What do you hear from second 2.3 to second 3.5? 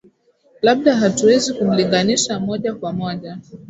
moja kwa moja